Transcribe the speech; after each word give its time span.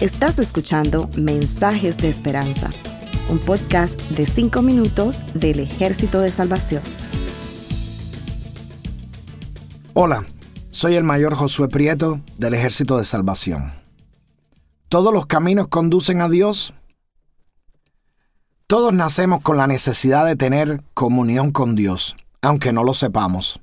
Estás 0.00 0.38
escuchando 0.38 1.08
Mensajes 1.16 1.96
de 1.96 2.08
Esperanza, 2.08 2.70
un 3.28 3.38
podcast 3.38 4.00
de 4.10 4.26
5 4.26 4.62
minutos 4.62 5.20
del 5.34 5.60
Ejército 5.60 6.20
de 6.20 6.30
Salvación. 6.30 6.82
Hola, 9.94 10.24
soy 10.70 10.94
el 10.94 11.04
mayor 11.04 11.34
Josué 11.34 11.68
Prieto 11.68 12.20
del 12.38 12.54
Ejército 12.54 12.98
de 12.98 13.04
Salvación. 13.04 13.72
¿Todos 14.88 15.12
los 15.12 15.26
caminos 15.26 15.68
conducen 15.68 16.20
a 16.22 16.28
Dios? 16.28 16.74
Todos 18.66 18.94
nacemos 18.94 19.42
con 19.42 19.58
la 19.58 19.66
necesidad 19.66 20.24
de 20.24 20.34
tener 20.34 20.82
comunión 20.94 21.50
con 21.50 21.74
Dios, 21.74 22.16
aunque 22.40 22.72
no 22.72 22.84
lo 22.84 22.94
sepamos. 22.94 23.60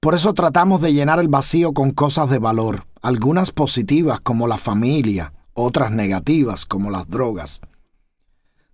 Por 0.00 0.16
eso 0.16 0.34
tratamos 0.34 0.80
de 0.80 0.92
llenar 0.92 1.20
el 1.20 1.28
vacío 1.28 1.72
con 1.72 1.92
cosas 1.92 2.28
de 2.30 2.38
valor, 2.38 2.84
algunas 3.02 3.50
positivas 3.50 4.20
como 4.20 4.46
la 4.46 4.58
familia, 4.58 5.32
otras 5.54 5.90
negativas 5.90 6.66
como 6.66 6.90
las 6.90 7.08
drogas. 7.08 7.60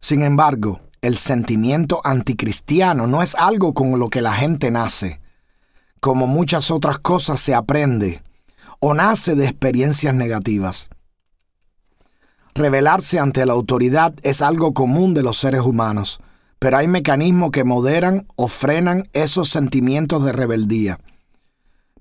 Sin 0.00 0.22
embargo, 0.22 0.80
el 1.00 1.16
sentimiento 1.16 2.00
anticristiano 2.04 3.06
no 3.06 3.22
es 3.22 3.34
algo 3.34 3.74
con 3.74 3.98
lo 3.98 4.08
que 4.08 4.20
la 4.20 4.32
gente 4.32 4.70
nace. 4.70 5.20
Como 6.00 6.26
muchas 6.26 6.70
otras 6.70 6.98
cosas 6.98 7.40
se 7.40 7.54
aprende 7.54 8.22
o 8.80 8.94
nace 8.94 9.34
de 9.34 9.44
experiencias 9.46 10.14
negativas. 10.14 10.90
Rebelarse 12.54 13.18
ante 13.18 13.44
la 13.46 13.52
autoridad 13.52 14.14
es 14.22 14.40
algo 14.40 14.74
común 14.74 15.12
de 15.12 15.22
los 15.22 15.38
seres 15.38 15.62
humanos, 15.62 16.20
pero 16.58 16.78
hay 16.78 16.86
mecanismos 16.86 17.50
que 17.50 17.64
moderan 17.64 18.26
o 18.36 18.48
frenan 18.48 19.04
esos 19.12 19.48
sentimientos 19.48 20.24
de 20.24 20.32
rebeldía. 20.32 20.98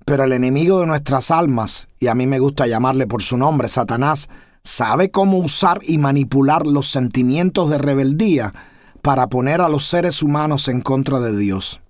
Pero 0.04 0.24
el 0.24 0.32
enemigo 0.32 0.80
de 0.80 0.86
nuestras 0.86 1.30
almas, 1.30 1.88
y 1.98 2.08
a 2.08 2.14
mí 2.14 2.26
me 2.26 2.38
gusta 2.38 2.66
llamarle 2.66 3.06
por 3.06 3.22
su 3.22 3.36
nombre, 3.36 3.68
Satanás, 3.68 4.28
sabe 4.62 5.10
cómo 5.10 5.38
usar 5.38 5.80
y 5.82 5.98
manipular 5.98 6.66
los 6.66 6.88
sentimientos 6.90 7.70
de 7.70 7.78
rebeldía 7.78 8.52
para 9.02 9.28
poner 9.28 9.60
a 9.60 9.68
los 9.68 9.84
seres 9.86 10.22
humanos 10.22 10.68
en 10.68 10.80
contra 10.80 11.20
de 11.20 11.36
Dios. 11.36 11.80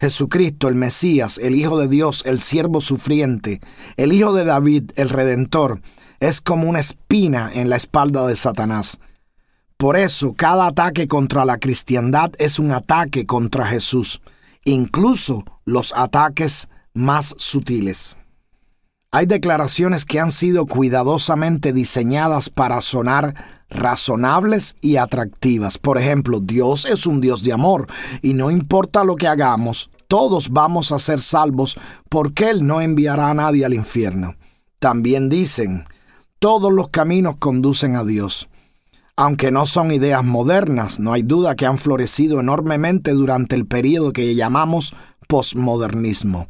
Jesucristo, 0.00 0.68
el 0.68 0.76
Mesías, 0.76 1.38
el 1.38 1.56
Hijo 1.56 1.78
de 1.78 1.88
Dios, 1.88 2.22
el 2.24 2.40
siervo 2.40 2.80
sufriente, 2.80 3.60
el 3.96 4.12
Hijo 4.12 4.32
de 4.32 4.44
David, 4.44 4.92
el 4.94 5.08
Redentor, 5.08 5.80
es 6.20 6.40
como 6.40 6.68
una 6.68 6.80
espina 6.80 7.50
en 7.52 7.68
la 7.68 7.76
espalda 7.76 8.26
de 8.26 8.36
Satanás. 8.36 9.00
Por 9.76 9.96
eso 9.96 10.34
cada 10.36 10.66
ataque 10.66 11.06
contra 11.06 11.44
la 11.44 11.58
cristiandad 11.58 12.32
es 12.38 12.58
un 12.58 12.72
ataque 12.72 13.26
contra 13.26 13.66
Jesús, 13.66 14.20
incluso 14.64 15.44
los 15.64 15.92
ataques 15.96 16.68
más 16.94 17.34
sutiles. 17.38 18.16
Hay 19.10 19.26
declaraciones 19.26 20.04
que 20.04 20.20
han 20.20 20.30
sido 20.30 20.66
cuidadosamente 20.66 21.72
diseñadas 21.72 22.50
para 22.50 22.80
sonar 22.82 23.34
razonables 23.70 24.76
y 24.80 24.96
atractivas. 24.96 25.78
Por 25.78 25.98
ejemplo, 25.98 26.40
Dios 26.40 26.84
es 26.84 27.06
un 27.06 27.20
Dios 27.20 27.42
de 27.42 27.52
amor 27.52 27.86
y 28.20 28.34
no 28.34 28.50
importa 28.50 29.04
lo 29.04 29.16
que 29.16 29.26
hagamos, 29.26 29.90
todos 30.08 30.50
vamos 30.50 30.92
a 30.92 30.98
ser 30.98 31.20
salvos 31.20 31.78
porque 32.08 32.50
Él 32.50 32.66
no 32.66 32.80
enviará 32.80 33.30
a 33.30 33.34
nadie 33.34 33.64
al 33.64 33.74
infierno. 33.74 34.36
También 34.78 35.28
dicen, 35.28 35.84
todos 36.38 36.72
los 36.72 36.88
caminos 36.88 37.36
conducen 37.38 37.96
a 37.96 38.04
Dios. 38.04 38.48
Aunque 39.16 39.50
no 39.50 39.66
son 39.66 39.90
ideas 39.90 40.24
modernas, 40.24 41.00
no 41.00 41.12
hay 41.12 41.22
duda 41.22 41.56
que 41.56 41.66
han 41.66 41.78
florecido 41.78 42.40
enormemente 42.40 43.10
durante 43.10 43.56
el 43.56 43.66
periodo 43.66 44.12
que 44.12 44.34
llamamos 44.34 44.94
posmodernismo. 45.26 46.46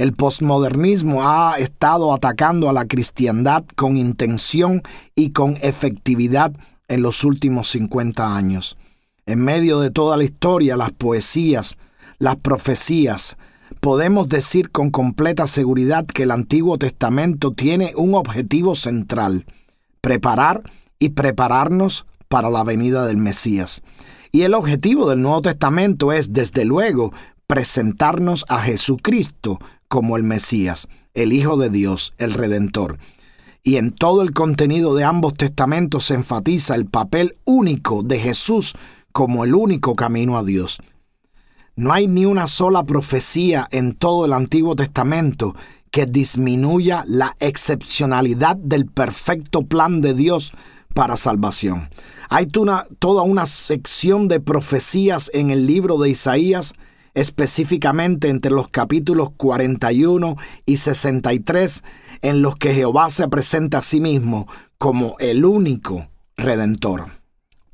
El 0.00 0.14
posmodernismo 0.14 1.28
ha 1.28 1.58
estado 1.58 2.14
atacando 2.14 2.70
a 2.70 2.72
la 2.72 2.86
cristiandad 2.86 3.64
con 3.76 3.98
intención 3.98 4.80
y 5.14 5.32
con 5.32 5.58
efectividad 5.60 6.54
en 6.88 7.02
los 7.02 7.22
últimos 7.22 7.68
50 7.68 8.34
años. 8.34 8.78
En 9.26 9.44
medio 9.44 9.78
de 9.78 9.90
toda 9.90 10.16
la 10.16 10.24
historia, 10.24 10.78
las 10.78 10.92
poesías, 10.92 11.76
las 12.18 12.36
profecías, 12.36 13.36
podemos 13.80 14.30
decir 14.30 14.70
con 14.70 14.88
completa 14.88 15.46
seguridad 15.46 16.06
que 16.06 16.22
el 16.22 16.30
Antiguo 16.30 16.78
Testamento 16.78 17.50
tiene 17.50 17.92
un 17.94 18.14
objetivo 18.14 18.76
central, 18.76 19.44
preparar 20.00 20.62
y 20.98 21.10
prepararnos 21.10 22.06
para 22.28 22.48
la 22.48 22.64
venida 22.64 23.04
del 23.04 23.18
Mesías. 23.18 23.82
Y 24.32 24.42
el 24.42 24.54
objetivo 24.54 25.10
del 25.10 25.20
Nuevo 25.20 25.42
Testamento 25.42 26.10
es, 26.10 26.32
desde 26.32 26.64
luego, 26.64 27.12
presentarnos 27.50 28.44
a 28.48 28.60
Jesucristo 28.60 29.58
como 29.88 30.16
el 30.16 30.22
Mesías, 30.22 30.86
el 31.14 31.32
Hijo 31.32 31.56
de 31.56 31.68
Dios, 31.68 32.14
el 32.16 32.32
Redentor. 32.32 32.98
Y 33.64 33.74
en 33.74 33.90
todo 33.90 34.22
el 34.22 34.32
contenido 34.32 34.94
de 34.94 35.02
ambos 35.02 35.34
testamentos 35.34 36.04
se 36.04 36.14
enfatiza 36.14 36.76
el 36.76 36.86
papel 36.86 37.36
único 37.44 38.04
de 38.04 38.20
Jesús 38.20 38.74
como 39.10 39.42
el 39.42 39.56
único 39.56 39.96
camino 39.96 40.38
a 40.38 40.44
Dios. 40.44 40.78
No 41.74 41.92
hay 41.92 42.06
ni 42.06 42.24
una 42.24 42.46
sola 42.46 42.84
profecía 42.84 43.66
en 43.72 43.94
todo 43.94 44.26
el 44.26 44.32
Antiguo 44.32 44.76
Testamento 44.76 45.56
que 45.90 46.06
disminuya 46.06 47.02
la 47.08 47.36
excepcionalidad 47.40 48.54
del 48.54 48.86
perfecto 48.86 49.62
plan 49.62 50.02
de 50.02 50.14
Dios 50.14 50.52
para 50.94 51.16
salvación. 51.16 51.90
Hay 52.28 52.46
toda 52.46 53.22
una 53.24 53.46
sección 53.46 54.28
de 54.28 54.38
profecías 54.38 55.32
en 55.34 55.50
el 55.50 55.66
libro 55.66 55.98
de 55.98 56.10
Isaías, 56.10 56.74
específicamente 57.14 58.28
entre 58.28 58.52
los 58.52 58.68
capítulos 58.68 59.30
41 59.36 60.36
y 60.66 60.76
63, 60.76 61.82
en 62.22 62.42
los 62.42 62.56
que 62.56 62.74
Jehová 62.74 63.10
se 63.10 63.28
presenta 63.28 63.78
a 63.78 63.82
sí 63.82 64.00
mismo 64.00 64.46
como 64.78 65.16
el 65.18 65.44
único 65.44 66.08
redentor. 66.36 67.06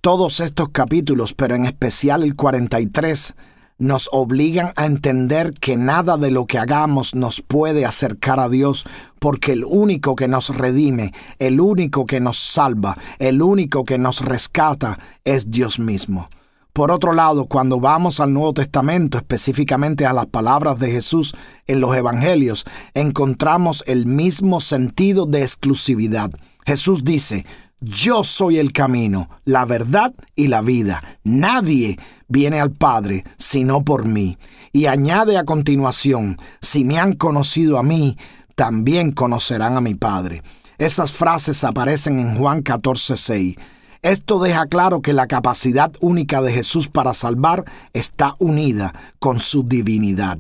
Todos 0.01 0.41
estos 0.41 0.69
capítulos, 0.71 1.35
pero 1.35 1.55
en 1.55 1.65
especial 1.65 2.23
el 2.23 2.37
43, 2.37 3.35
nos 3.79 4.09
obligan 4.11 4.71
a 4.77 4.87
entender 4.87 5.53
que 5.53 5.77
nada 5.77 6.17
de 6.17 6.31
lo 6.31 6.47
que 6.47 6.59
hagamos 6.59 7.15
nos 7.15 7.43
puede 7.43 7.85
acercar 7.85 8.41
a 8.41 8.49
Dios, 8.49 8.87
porque 9.19 9.53
el 9.53 9.65
único 9.65 10.17
que 10.17 10.29
nos 10.29 10.57
redime, 10.57 11.13
el 11.39 11.61
único 11.61 12.07
que 12.07 12.21
nos 12.21 12.39
salva, 12.39 12.97
el 13.19 13.43
único 13.43 13.85
que 13.85 13.99
nos 13.99 14.25
rescata 14.25 14.99
es 15.25 15.51
Dios 15.51 15.79
mismo. 15.79 16.29
Por 16.77 16.91
otro 16.91 17.15
lado, 17.15 17.47
cuando 17.47 17.81
vamos 17.81 18.21
al 18.21 18.35
Nuevo 18.35 18.53
Testamento, 18.53 19.17
específicamente 19.17 20.05
a 20.05 20.13
las 20.13 20.27
palabras 20.27 20.79
de 20.79 20.91
Jesús 20.91 21.35
en 21.67 21.81
los 21.81 21.97
Evangelios, 21.97 22.67
encontramos 22.93 23.83
el 23.87 24.05
mismo 24.05 24.61
sentido 24.61 25.25
de 25.25 25.41
exclusividad. 25.41 26.31
Jesús 26.67 27.03
dice, 27.03 27.47
yo 27.81 28.25
soy 28.25 28.59
el 28.59 28.75
camino, 28.75 29.31
la 29.47 29.65
verdad 29.65 30.13
y 30.35 30.49
la 30.49 30.61
vida. 30.61 31.03
Nadie 31.25 31.99
viene 32.29 32.61
al 32.61 32.73
Padre 32.73 33.25
sino 33.39 33.83
por 33.83 34.05
mí. 34.05 34.37
Y 34.71 34.85
añade 34.85 35.39
a 35.39 35.45
continuación, 35.45 36.37
si 36.61 36.85
me 36.85 36.99
han 36.99 37.15
conocido 37.15 37.79
a 37.79 37.83
mí, 37.83 38.19
también 38.55 39.13
conocerán 39.13 39.79
a 39.79 39.81
mi 39.81 39.95
Padre. 39.95 40.43
Esas 40.77 41.11
frases 41.11 41.65
aparecen 41.65 42.19
en 42.19 42.37
Juan 42.37 42.63
14:6. 42.63 43.57
Esto 44.07 44.39
deja 44.39 44.67
claro 44.67 45.03
que 45.03 45.13
la 45.13 45.27
capacidad 45.27 45.91
única 45.99 46.41
de 46.41 46.53
Jesús 46.53 46.89
para 46.89 47.13
salvar 47.13 47.65
está 47.93 48.37
unida 48.39 48.95
con 49.19 49.41
su 49.41 49.65
divinidad. 49.65 50.39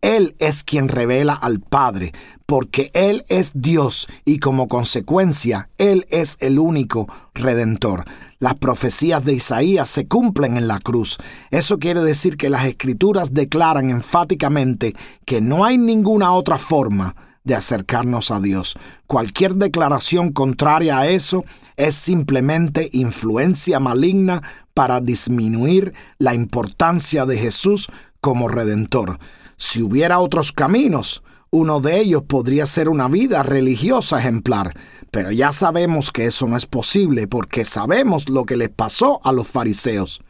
Él 0.00 0.36
es 0.38 0.62
quien 0.62 0.86
revela 0.86 1.34
al 1.34 1.58
Padre, 1.58 2.12
porque 2.46 2.92
Él 2.94 3.24
es 3.28 3.50
Dios 3.52 4.06
y 4.24 4.38
como 4.38 4.68
consecuencia 4.68 5.70
Él 5.76 6.06
es 6.10 6.36
el 6.38 6.60
único 6.60 7.08
redentor. 7.34 8.04
Las 8.38 8.54
profecías 8.54 9.24
de 9.24 9.32
Isaías 9.32 9.90
se 9.90 10.06
cumplen 10.06 10.56
en 10.56 10.68
la 10.68 10.78
cruz. 10.78 11.18
Eso 11.50 11.80
quiere 11.80 12.02
decir 12.02 12.36
que 12.36 12.48
las 12.48 12.64
escrituras 12.64 13.34
declaran 13.34 13.90
enfáticamente 13.90 14.94
que 15.26 15.40
no 15.40 15.64
hay 15.64 15.78
ninguna 15.78 16.30
otra 16.30 16.58
forma 16.58 17.16
de 17.50 17.56
acercarnos 17.56 18.30
a 18.30 18.38
Dios. 18.38 18.76
Cualquier 19.08 19.56
declaración 19.56 20.30
contraria 20.30 21.00
a 21.00 21.08
eso 21.08 21.44
es 21.76 21.96
simplemente 21.96 22.88
influencia 22.92 23.80
maligna 23.80 24.40
para 24.72 25.00
disminuir 25.00 25.92
la 26.18 26.32
importancia 26.32 27.26
de 27.26 27.36
Jesús 27.36 27.88
como 28.20 28.46
redentor. 28.46 29.18
Si 29.56 29.82
hubiera 29.82 30.20
otros 30.20 30.52
caminos, 30.52 31.24
uno 31.50 31.80
de 31.80 31.98
ellos 31.98 32.22
podría 32.22 32.66
ser 32.66 32.88
una 32.88 33.08
vida 33.08 33.42
religiosa 33.42 34.20
ejemplar, 34.20 34.72
pero 35.10 35.32
ya 35.32 35.52
sabemos 35.52 36.12
que 36.12 36.26
eso 36.26 36.46
no 36.46 36.56
es 36.56 36.66
posible 36.66 37.26
porque 37.26 37.64
sabemos 37.64 38.28
lo 38.28 38.44
que 38.44 38.56
les 38.56 38.68
pasó 38.68 39.20
a 39.24 39.32
los 39.32 39.48
fariseos. 39.48 40.22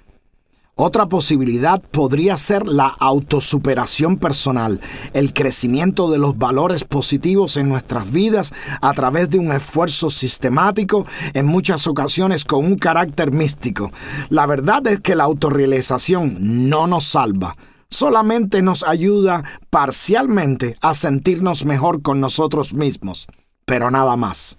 Otra 0.83 1.05
posibilidad 1.05 1.83
podría 1.83 2.39
ser 2.39 2.67
la 2.67 2.87
autosuperación 2.87 4.17
personal, 4.17 4.81
el 5.13 5.35
crecimiento 5.35 6.11
de 6.11 6.17
los 6.17 6.39
valores 6.39 6.85
positivos 6.85 7.59
en 7.59 7.69
nuestras 7.69 8.11
vidas 8.11 8.55
a 8.81 8.95
través 8.95 9.29
de 9.29 9.39
un 9.39 9.53
esfuerzo 9.53 10.09
sistemático, 10.09 11.05
en 11.35 11.45
muchas 11.45 11.87
ocasiones 11.87 12.47
con 12.47 12.65
un 12.65 12.79
carácter 12.79 13.31
místico. 13.31 13.93
La 14.31 14.47
verdad 14.47 14.87
es 14.87 15.01
que 15.01 15.15
la 15.15 15.25
autorrealización 15.25 16.71
no 16.71 16.87
nos 16.87 17.05
salva 17.05 17.55
solamente 17.91 18.63
nos 18.63 18.83
ayuda 18.83 19.45
parcialmente 19.69 20.77
a 20.81 20.95
sentirnos 20.95 21.67
mejor 21.67 22.01
con 22.01 22.21
nosotros 22.21 22.73
mismos. 22.73 23.27
pero 23.67 23.91
nada 23.91 24.17
más. 24.17 24.57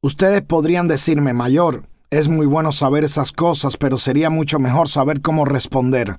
Ustedes 0.00 0.42
podrían 0.42 0.86
decirme, 0.86 1.32
mayor, 1.32 1.88
es 2.10 2.28
muy 2.28 2.46
bueno 2.46 2.72
saber 2.72 3.04
esas 3.04 3.32
cosas, 3.32 3.76
pero 3.76 3.98
sería 3.98 4.30
mucho 4.30 4.58
mejor 4.58 4.88
saber 4.88 5.20
cómo 5.20 5.44
responder. 5.44 6.18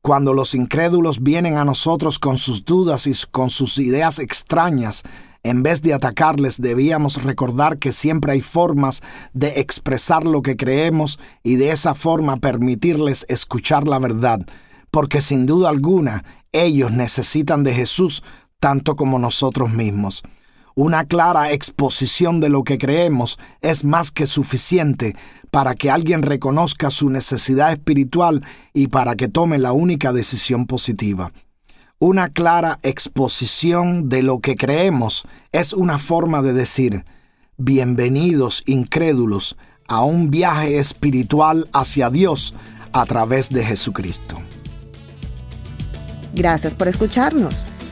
Cuando 0.00 0.34
los 0.34 0.54
incrédulos 0.54 1.22
vienen 1.22 1.56
a 1.58 1.64
nosotros 1.64 2.18
con 2.18 2.38
sus 2.38 2.64
dudas 2.64 3.06
y 3.06 3.12
con 3.30 3.50
sus 3.50 3.78
ideas 3.78 4.18
extrañas, 4.18 5.02
en 5.44 5.62
vez 5.62 5.82
de 5.82 5.94
atacarles 5.94 6.60
debíamos 6.60 7.22
recordar 7.24 7.78
que 7.78 7.92
siempre 7.92 8.32
hay 8.32 8.40
formas 8.40 9.02
de 9.32 9.60
expresar 9.60 10.24
lo 10.24 10.42
que 10.42 10.56
creemos 10.56 11.18
y 11.42 11.56
de 11.56 11.70
esa 11.70 11.94
forma 11.94 12.36
permitirles 12.36 13.26
escuchar 13.28 13.88
la 13.88 13.98
verdad, 13.98 14.40
porque 14.90 15.20
sin 15.20 15.46
duda 15.46 15.68
alguna 15.68 16.24
ellos 16.52 16.92
necesitan 16.92 17.64
de 17.64 17.74
Jesús 17.74 18.22
tanto 18.60 18.94
como 18.94 19.18
nosotros 19.18 19.70
mismos. 19.70 20.22
Una 20.74 21.04
clara 21.04 21.52
exposición 21.52 22.40
de 22.40 22.48
lo 22.48 22.64
que 22.64 22.78
creemos 22.78 23.38
es 23.60 23.84
más 23.84 24.10
que 24.10 24.26
suficiente 24.26 25.14
para 25.50 25.74
que 25.74 25.90
alguien 25.90 26.22
reconozca 26.22 26.90
su 26.90 27.10
necesidad 27.10 27.72
espiritual 27.72 28.40
y 28.72 28.88
para 28.88 29.14
que 29.14 29.28
tome 29.28 29.58
la 29.58 29.72
única 29.72 30.12
decisión 30.12 30.66
positiva. 30.66 31.30
Una 31.98 32.30
clara 32.30 32.78
exposición 32.82 34.08
de 34.08 34.22
lo 34.22 34.40
que 34.40 34.56
creemos 34.56 35.24
es 35.52 35.74
una 35.74 35.98
forma 35.98 36.40
de 36.40 36.54
decir, 36.54 37.04
bienvenidos 37.58 38.62
incrédulos 38.66 39.58
a 39.88 40.02
un 40.02 40.30
viaje 40.30 40.78
espiritual 40.78 41.68
hacia 41.74 42.08
Dios 42.08 42.54
a 42.92 43.04
través 43.04 43.50
de 43.50 43.62
Jesucristo. 43.62 44.40
Gracias 46.34 46.74
por 46.74 46.88
escucharnos. 46.88 47.66